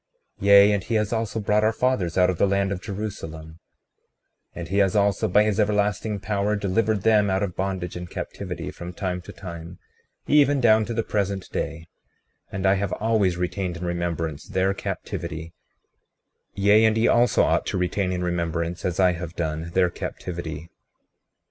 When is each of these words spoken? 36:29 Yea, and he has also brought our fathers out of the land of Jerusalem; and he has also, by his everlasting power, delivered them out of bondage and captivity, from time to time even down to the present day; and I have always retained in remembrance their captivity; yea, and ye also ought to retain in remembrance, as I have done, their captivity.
36:29 0.39 0.47
Yea, 0.47 0.71
and 0.71 0.83
he 0.85 0.95
has 0.95 1.13
also 1.13 1.39
brought 1.39 1.63
our 1.63 1.71
fathers 1.71 2.17
out 2.17 2.31
of 2.31 2.39
the 2.39 2.47
land 2.47 2.71
of 2.71 2.81
Jerusalem; 2.81 3.59
and 4.55 4.67
he 4.69 4.79
has 4.79 4.95
also, 4.95 5.27
by 5.27 5.43
his 5.43 5.59
everlasting 5.59 6.19
power, 6.19 6.55
delivered 6.55 7.03
them 7.03 7.29
out 7.29 7.43
of 7.43 7.55
bondage 7.55 7.95
and 7.95 8.09
captivity, 8.09 8.71
from 8.71 8.93
time 8.93 9.21
to 9.21 9.31
time 9.31 9.77
even 10.25 10.59
down 10.59 10.85
to 10.85 10.95
the 10.95 11.03
present 11.03 11.47
day; 11.51 11.85
and 12.51 12.65
I 12.65 12.73
have 12.81 12.93
always 12.93 13.37
retained 13.37 13.77
in 13.77 13.85
remembrance 13.85 14.47
their 14.47 14.73
captivity; 14.73 15.53
yea, 16.55 16.83
and 16.83 16.97
ye 16.97 17.07
also 17.07 17.43
ought 17.43 17.67
to 17.67 17.77
retain 17.77 18.11
in 18.11 18.23
remembrance, 18.23 18.83
as 18.83 18.99
I 18.99 19.11
have 19.11 19.35
done, 19.35 19.69
their 19.75 19.91
captivity. 19.91 20.71